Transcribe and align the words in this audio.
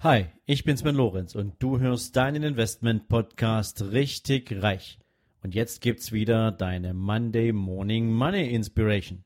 Hi, 0.00 0.26
ich 0.46 0.62
bin 0.62 0.76
Sven 0.76 0.94
Lorenz 0.94 1.34
und 1.34 1.54
du 1.58 1.80
hörst 1.80 2.14
deinen 2.14 2.44
Investment 2.44 3.08
Podcast 3.08 3.82
richtig 3.82 4.62
reich. 4.62 5.00
Und 5.42 5.56
jetzt 5.56 5.80
gibt's 5.80 6.12
wieder 6.12 6.52
deine 6.52 6.94
Monday 6.94 7.50
Morning 7.50 8.12
Money 8.12 8.48
Inspiration. 8.54 9.24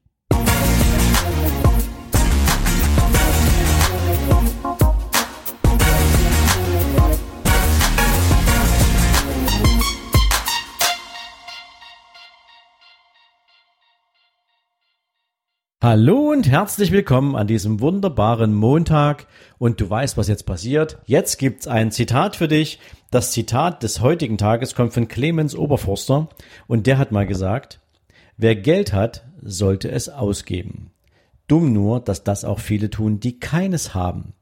Hallo 15.82 16.30
und 16.30 16.48
herzlich 16.48 16.92
willkommen 16.92 17.34
an 17.34 17.48
diesem 17.48 17.80
wunderbaren 17.80 18.54
Montag. 18.54 19.26
Und 19.58 19.80
du 19.80 19.90
weißt, 19.90 20.16
was 20.16 20.28
jetzt 20.28 20.46
passiert. 20.46 20.98
Jetzt 21.06 21.40
gibt's 21.40 21.66
ein 21.66 21.90
Zitat 21.90 22.36
für 22.36 22.46
dich. 22.46 22.78
Das 23.10 23.32
Zitat 23.32 23.82
des 23.82 24.00
heutigen 24.00 24.38
Tages 24.38 24.76
kommt 24.76 24.94
von 24.94 25.08
Clemens 25.08 25.56
Oberforster 25.56 26.28
und 26.68 26.86
der 26.86 26.98
hat 26.98 27.10
mal 27.10 27.26
gesagt, 27.26 27.80
wer 28.36 28.54
Geld 28.54 28.92
hat, 28.92 29.24
sollte 29.42 29.90
es 29.90 30.08
ausgeben. 30.08 30.92
Dumm 31.48 31.72
nur, 31.72 31.98
dass 31.98 32.22
das 32.22 32.44
auch 32.44 32.60
viele 32.60 32.88
tun, 32.88 33.18
die 33.18 33.40
keines 33.40 33.92
haben. 33.92 34.34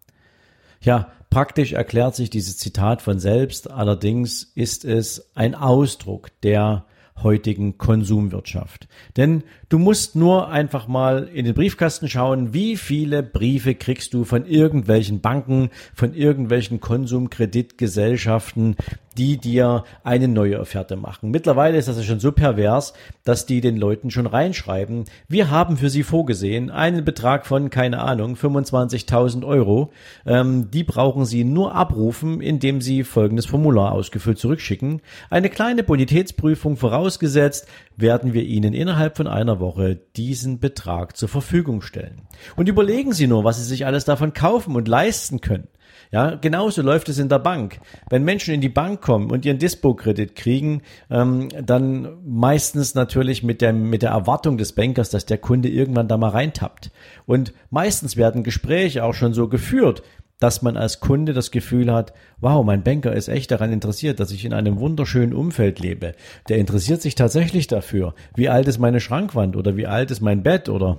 Ja, 0.83 1.11
praktisch 1.31 1.73
erklärt 1.73 2.17
sich 2.17 2.29
dieses 2.29 2.59
Zitat 2.59 3.01
von 3.01 3.19
selbst. 3.19 3.71
Allerdings 3.71 4.43
ist 4.43 4.85
es 4.85 5.35
ein 5.35 5.55
Ausdruck 5.55 6.33
der 6.43 6.85
heutigen 7.23 7.79
Konsumwirtschaft. 7.79 8.89
Denn 9.17 9.43
du 9.69 9.79
musst 9.79 10.17
nur 10.17 10.49
einfach 10.49 10.89
mal 10.89 11.29
in 11.33 11.45
den 11.45 11.55
Briefkasten 11.55 12.09
schauen, 12.09 12.53
wie 12.55 12.77
viele 12.77 13.23
Briefe 13.23 13.75
kriegst 13.75 14.15
du 14.15 14.25
von 14.25 14.47
irgendwelchen 14.47 15.21
Banken, 15.21 15.71
von 15.95 16.15
irgendwelchen 16.15 16.81
Konsumkreditgesellschaften, 16.81 18.77
die 19.19 19.39
dir 19.39 19.85
eine 20.05 20.29
neue 20.29 20.61
Offerte 20.61 20.97
machen. 20.97 21.31
Mittlerweile 21.31 21.79
ist 21.79 21.89
das 21.89 21.97
ja 21.97 22.03
schon 22.03 22.21
so 22.21 22.33
pervers, 22.33 22.93
dass 23.25 23.47
die 23.47 23.61
den 23.61 23.77
Leuten 23.77 24.11
schon 24.11 24.27
reinschreiben, 24.27 25.05
wir 25.29 25.51
haben 25.51 25.77
für 25.77 25.91
sie 25.91 26.03
vorgesehen 26.03 26.71
einen 26.71 27.05
Betrag 27.05 27.47
von, 27.47 27.71
keine 27.71 28.01
Ahnung, 28.01 28.35
25.000 28.35 29.47
Euro. 29.47 29.93
Ähm, 30.27 30.71
die 30.71 30.85
brauchen 30.85 31.25
sie 31.25 31.45
nur 31.45 31.75
abrufen, 31.75 32.41
indem 32.41 32.81
sie 32.81 33.05
folgendes 33.05 33.47
Formular 33.47 33.93
ausgefüllt 33.93 34.39
zurückschicken. 34.39 35.01
Eine 35.29 35.51
kleine 35.51 35.83
Bonitätsprüfung 35.83 36.77
vorausgesetzt, 36.77 37.67
werden 38.01 38.33
wir 38.33 38.43
Ihnen 38.45 38.73
innerhalb 38.73 39.17
von 39.17 39.27
einer 39.27 39.61
Woche 39.61 39.99
diesen 40.17 40.59
Betrag 40.59 41.17
zur 41.17 41.29
Verfügung 41.29 41.83
stellen. 41.83 42.23
Und 42.57 42.69
überlegen 42.69 43.13
Sie 43.13 43.27
nur, 43.27 43.45
was 43.45 43.59
Sie 43.59 43.65
sich 43.65 43.87
alles 43.87 44.05
davon 44.05 44.33
kaufen 44.33 44.75
und 44.75 44.89
leisten 44.89 45.41
können. 45.41 45.69
Ja, 46.13 46.35
genauso 46.35 46.83
läuft 46.83 47.09
es 47.09 47.19
in 47.19 47.29
der 47.29 47.39
Bank. 47.39 47.81
Wenn 48.09 48.25
Menschen 48.25 48.55
in 48.55 48.61
die 48.61 48.69
Bank 48.69 49.01
kommen 49.01 49.31
und 49.31 49.45
ihren 49.45 49.59
Dispo-Kredit 49.59 50.35
kriegen, 50.35 50.83
ähm, 51.11 51.49
dann 51.63 52.19
meistens 52.25 52.95
natürlich 52.95 53.43
mit 53.43 53.61
der, 53.61 53.73
mit 53.73 54.03
der 54.03 54.11
Erwartung 54.11 54.59
des 54.59 54.73
Bankers, 54.73 55.11
dass 55.11 55.27
der 55.27 55.39
Kunde 55.39 55.69
irgendwann 55.69 56.09
da 56.09 56.17
mal 56.17 56.31
reintappt. 56.31 56.91
Und 57.27 57.53
meistens 57.71 58.17
werden 58.17 58.43
Gespräche 58.43 59.05
auch 59.05 59.15
schon 59.15 59.35
so 59.35 59.49
geführt, 59.49 60.03
dass 60.41 60.63
man 60.63 60.77
als 60.77 61.01
Kunde 61.01 61.33
das 61.33 61.53
Gefühl 61.53 61.93
hat, 61.93 62.13
wow, 62.41 62.65
mein 62.65 62.83
Banker 62.83 63.13
ist 63.13 63.29
echt 63.29 63.51
daran 63.51 63.73
interessiert, 63.73 64.19
dass 64.19 64.33
ich 64.33 64.45
in 64.45 64.55
einem 64.55 64.81
wunderschönen 64.81 65.35
Umfeld 65.35 65.79
lebe. 65.79 66.15
Der 66.49 66.59
interessiert 66.59 67.03
sich 67.03 67.15
tatsächlich 67.15 67.67
dafür, 67.69 68.15
wie 68.35 68.49
alt 68.49 68.67
ist 68.67 68.79
meine 68.79 69.01
Schrankwand 69.01 69.55
oder 69.55 69.77
wie 69.77 69.87
alt 69.87 70.11
ist 70.11 70.23
mein 70.23 70.43
Bett 70.43 70.69
oder 70.69 70.99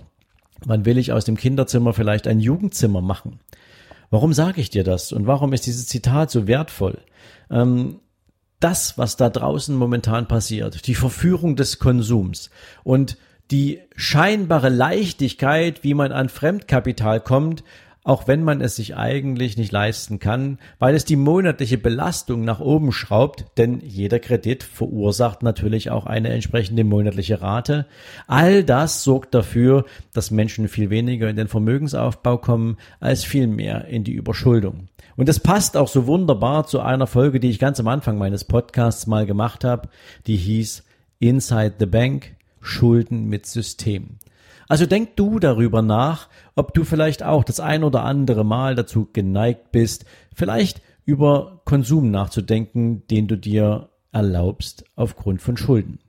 wann 0.63 0.85
will 0.85 0.99
ich 0.99 1.11
aus 1.11 1.25
dem 1.25 1.37
Kinderzimmer 1.37 1.93
vielleicht 1.93 2.27
ein 2.27 2.39
Jugendzimmer 2.39 3.01
machen. 3.01 3.39
Warum 4.11 4.33
sage 4.33 4.61
ich 4.61 4.69
dir 4.69 4.83
das 4.83 5.13
und 5.13 5.25
warum 5.25 5.53
ist 5.53 5.65
dieses 5.65 5.87
Zitat 5.87 6.29
so 6.29 6.45
wertvoll? 6.45 6.99
Ähm, 7.49 8.01
das, 8.59 8.97
was 8.97 9.15
da 9.17 9.29
draußen 9.29 9.75
momentan 9.75 10.27
passiert, 10.27 10.85
die 10.85 10.95
Verführung 10.95 11.55
des 11.55 11.79
Konsums 11.79 12.51
und 12.83 13.17
die 13.49 13.79
scheinbare 13.95 14.69
Leichtigkeit, 14.69 15.83
wie 15.83 15.93
man 15.93 16.11
an 16.11 16.29
Fremdkapital 16.29 17.21
kommt, 17.21 17.63
auch 18.03 18.27
wenn 18.27 18.43
man 18.43 18.61
es 18.61 18.75
sich 18.75 18.95
eigentlich 18.95 19.57
nicht 19.57 19.71
leisten 19.71 20.19
kann, 20.19 20.57
weil 20.79 20.95
es 20.95 21.05
die 21.05 21.15
monatliche 21.15 21.77
Belastung 21.77 22.43
nach 22.43 22.59
oben 22.59 22.91
schraubt, 22.91 23.45
denn 23.57 23.79
jeder 23.81 24.19
Kredit 24.19 24.63
verursacht 24.63 25.43
natürlich 25.43 25.91
auch 25.91 26.07
eine 26.07 26.29
entsprechende 26.29 26.83
monatliche 26.83 27.41
Rate. 27.41 27.85
All 28.27 28.63
das 28.63 29.03
sorgt 29.03 29.35
dafür, 29.35 29.85
dass 30.13 30.31
Menschen 30.31 30.67
viel 30.67 30.89
weniger 30.89 31.29
in 31.29 31.35
den 31.35 31.47
Vermögensaufbau 31.47 32.37
kommen, 32.37 32.77
als 32.99 33.23
viel 33.23 33.47
mehr 33.47 33.85
in 33.85 34.03
die 34.03 34.13
Überschuldung. 34.13 34.87
Und 35.15 35.29
das 35.29 35.39
passt 35.39 35.77
auch 35.77 35.87
so 35.87 36.07
wunderbar 36.07 36.65
zu 36.65 36.79
einer 36.79 37.05
Folge, 37.05 37.39
die 37.39 37.49
ich 37.49 37.59
ganz 37.59 37.79
am 37.79 37.87
Anfang 37.87 38.17
meines 38.17 38.45
Podcasts 38.45 39.05
mal 39.05 39.27
gemacht 39.27 39.63
habe, 39.63 39.89
die 40.25 40.37
hieß 40.37 40.83
Inside 41.19 41.75
the 41.77 41.85
Bank, 41.85 42.35
Schulden 42.61 43.27
mit 43.27 43.45
System. 43.45 44.17
Also 44.71 44.85
denk 44.85 45.17
du 45.17 45.39
darüber 45.39 45.81
nach, 45.81 46.29
ob 46.55 46.73
du 46.73 46.85
vielleicht 46.85 47.23
auch 47.23 47.43
das 47.43 47.59
ein 47.59 47.83
oder 47.83 48.05
andere 48.05 48.45
Mal 48.45 48.73
dazu 48.73 49.09
geneigt 49.11 49.73
bist, 49.73 50.05
vielleicht 50.33 50.81
über 51.03 51.59
Konsum 51.65 52.09
nachzudenken, 52.09 53.05
den 53.11 53.27
du 53.27 53.35
dir 53.35 53.89
erlaubst 54.13 54.85
aufgrund 54.95 55.41
von 55.41 55.57
Schulden. 55.57 55.99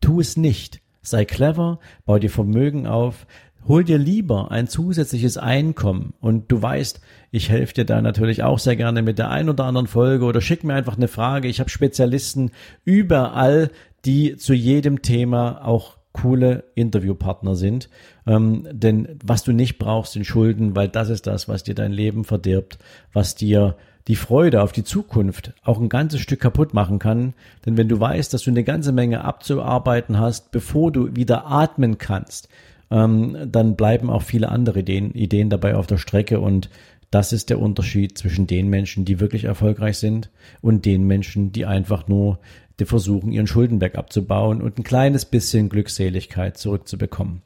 Tu 0.00 0.18
es 0.18 0.38
nicht. 0.38 0.80
Sei 1.02 1.26
clever, 1.26 1.78
bau 2.06 2.18
dir 2.18 2.30
Vermögen 2.30 2.86
auf, 2.86 3.26
hol 3.68 3.84
dir 3.84 3.98
lieber 3.98 4.50
ein 4.50 4.66
zusätzliches 4.66 5.36
Einkommen 5.36 6.14
und 6.18 6.50
du 6.50 6.62
weißt, 6.62 7.02
ich 7.32 7.50
helfe 7.50 7.74
dir 7.74 7.84
da 7.84 8.00
natürlich 8.00 8.42
auch 8.42 8.58
sehr 8.58 8.76
gerne 8.76 9.02
mit 9.02 9.18
der 9.18 9.28
ein 9.28 9.50
oder 9.50 9.64
anderen 9.64 9.88
Folge 9.88 10.24
oder 10.24 10.40
schick 10.40 10.64
mir 10.64 10.72
einfach 10.72 10.96
eine 10.96 11.08
Frage. 11.08 11.48
Ich 11.48 11.60
habe 11.60 11.68
Spezialisten 11.68 12.52
überall, 12.82 13.70
die 14.06 14.38
zu 14.38 14.54
jedem 14.54 15.02
Thema 15.02 15.62
auch 15.66 15.98
coole 16.16 16.64
Interviewpartner 16.74 17.56
sind. 17.56 17.90
Ähm, 18.26 18.66
denn 18.72 19.18
was 19.24 19.44
du 19.44 19.52
nicht 19.52 19.78
brauchst, 19.78 20.14
sind 20.14 20.24
Schulden, 20.24 20.74
weil 20.74 20.88
das 20.88 21.10
ist 21.10 21.26
das, 21.26 21.48
was 21.48 21.62
dir 21.62 21.74
dein 21.74 21.92
Leben 21.92 22.24
verdirbt, 22.24 22.78
was 23.12 23.34
dir 23.34 23.76
die 24.08 24.16
Freude 24.16 24.62
auf 24.62 24.72
die 24.72 24.84
Zukunft 24.84 25.52
auch 25.62 25.78
ein 25.78 25.88
ganzes 25.88 26.20
Stück 26.20 26.40
kaputt 26.40 26.72
machen 26.72 26.98
kann. 26.98 27.34
Denn 27.66 27.76
wenn 27.76 27.88
du 27.88 28.00
weißt, 28.00 28.32
dass 28.32 28.42
du 28.42 28.50
eine 28.50 28.64
ganze 28.64 28.92
Menge 28.92 29.24
abzuarbeiten 29.24 30.18
hast, 30.18 30.52
bevor 30.52 30.90
du 30.90 31.14
wieder 31.14 31.46
atmen 31.46 31.98
kannst, 31.98 32.48
ähm, 32.90 33.36
dann 33.46 33.76
bleiben 33.76 34.08
auch 34.08 34.22
viele 34.22 34.48
andere 34.48 34.80
Ideen, 34.80 35.12
Ideen 35.12 35.50
dabei 35.50 35.74
auf 35.74 35.86
der 35.86 35.98
Strecke 35.98 36.40
und 36.40 36.70
das 37.10 37.32
ist 37.32 37.50
der 37.50 37.60
Unterschied 37.60 38.18
zwischen 38.18 38.46
den 38.46 38.68
Menschen, 38.68 39.04
die 39.04 39.20
wirklich 39.20 39.44
erfolgreich 39.44 39.98
sind 39.98 40.30
und 40.60 40.84
den 40.84 41.06
Menschen, 41.06 41.52
die 41.52 41.66
einfach 41.66 42.08
nur 42.08 42.38
die 42.78 42.84
versuchen, 42.84 43.32
ihren 43.32 43.46
Schuldenberg 43.46 43.96
abzubauen 43.96 44.60
und 44.60 44.78
ein 44.78 44.84
kleines 44.84 45.24
bisschen 45.24 45.68
Glückseligkeit 45.68 46.56
zurückzubekommen. 46.58 47.42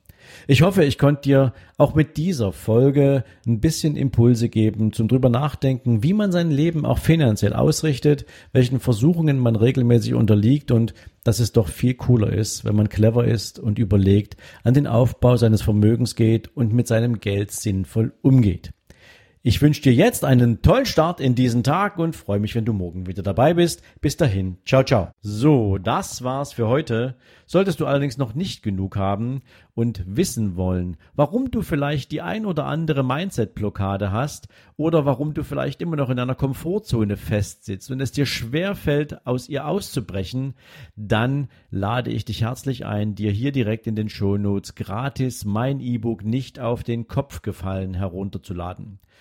Ich 0.47 0.63
hoffe, 0.63 0.85
ich 0.85 0.99
konnte 0.99 1.23
dir 1.23 1.53
auch 1.77 1.95
mit 1.95 2.17
dieser 2.17 2.53
Folge 2.53 3.25
ein 3.47 3.61
bisschen 3.61 3.97
Impulse 3.97 4.49
geben 4.49 4.93
zum 4.93 5.09
drüber 5.09 5.29
nachdenken, 5.29 6.03
wie 6.03 6.13
man 6.13 6.33
sein 6.33 6.51
Leben 6.51 6.85
auch 6.85 6.99
finanziell 6.99 7.53
ausrichtet, 7.53 8.27
welchen 8.53 8.81
Versuchungen 8.81 9.39
man 9.39 9.57
regelmäßig 9.57 10.15
unterliegt 10.15 10.71
und 10.71 10.95
dass 11.25 11.41
es 11.41 11.53
doch 11.53 11.69
viel 11.69 11.95
cooler 11.95 12.33
ist, 12.33 12.65
wenn 12.65 12.77
man 12.77 12.89
clever 12.89 13.25
ist 13.27 13.59
und 13.59 13.79
überlegt, 13.79 14.37
an 14.65 14.75
den 14.75 14.87
Aufbau 14.87 15.37
seines 15.37 15.63
Vermögens 15.63 16.15
geht 16.15 16.55
und 16.57 16.73
mit 16.73 16.87
seinem 16.87 17.21
Geld 17.21 17.51
sinnvoll 17.51 18.13
umgeht. 18.23 18.73
Ich 19.43 19.63
wünsche 19.63 19.81
dir 19.81 19.95
jetzt 19.95 20.23
einen 20.23 20.61
tollen 20.61 20.85
Start 20.85 21.19
in 21.19 21.35
diesen 21.35 21.63
Tag 21.63 21.97
und 21.97 22.15
freue 22.15 22.41
mich, 22.41 22.55
wenn 22.55 22.67
du 22.67 22.75
morgen 22.75 23.07
wieder 23.07 23.23
dabei 23.23 23.55
bist. 23.55 23.83
Bis 24.03 24.19
dahin, 24.19 24.59
ciao, 24.67 24.85
ciao. 24.85 25.13
So, 25.23 25.79
das 25.79 26.23
war's 26.23 26.53
für 26.53 26.69
heute. 26.69 27.17
Solltest 27.47 27.81
du 27.81 27.87
allerdings 27.87 28.19
noch 28.19 28.35
nicht 28.35 28.63
genug 28.63 28.97
haben 28.97 29.41
und 29.73 30.05
wissen 30.07 30.57
wollen, 30.57 30.99
warum 31.15 31.51
du 31.51 31.63
vielleicht 31.63 32.13
die 32.13 32.21
ein 32.21 32.45
oder 32.45 32.67
andere 32.67 33.03
Mindset-Blockade 33.03 34.13
hast 34.13 34.49
oder 34.77 35.07
warum 35.07 35.33
du 35.33 35.43
vielleicht 35.43 35.81
immer 35.81 35.97
noch 35.97 36.11
in 36.11 36.19
einer 36.19 36.35
Komfortzone 36.35 37.17
festsitzt 37.17 37.91
und 37.91 38.03
es 38.03 38.13
dir 38.13 38.27
schwer 38.27 38.75
fällt, 38.75 39.27
aus 39.27 39.49
ihr 39.49 39.67
auszubrechen, 39.67 40.53
dann 40.97 41.49
lade 41.71 42.11
ich 42.11 42.27
dich 42.27 42.43
herzlich 42.43 42.85
ein, 42.85 43.15
dir 43.15 43.31
hier 43.31 43.53
direkt 43.53 43.87
in 43.87 43.97
den 43.97 44.11
Shownotes 44.11 44.75
gratis 44.75 45.47
mein 45.47 45.81
E-Book 45.81 46.27
nicht 46.27 46.61
auf 46.61 46.83
den 46.83 47.09
Kopf 47.09 47.41
gefallen 47.41 47.95
herunterzuladen. 47.95 49.01